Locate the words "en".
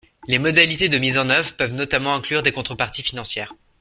1.19-1.29